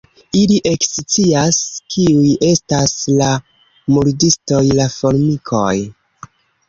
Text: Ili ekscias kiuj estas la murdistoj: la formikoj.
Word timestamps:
Ili 0.37 0.55
ekscias 0.69 1.59
kiuj 1.95 2.31
estas 2.49 2.95
la 3.21 3.29
murdistoj: 3.97 4.63
la 4.81 4.89
formikoj. 4.99 5.71